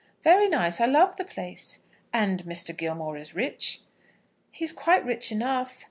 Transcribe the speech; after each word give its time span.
"Very 0.23 0.49
nice; 0.49 0.81
I 0.81 0.87
love 0.87 1.17
the 1.17 1.23
place." 1.23 1.81
"And 2.11 2.43
Mr. 2.43 2.75
Gilmore 2.75 3.17
is 3.17 3.35
rich?" 3.35 3.81
"He 4.51 4.65
is 4.65 4.73
quite 4.73 5.05
rich 5.05 5.31
enough. 5.31 5.79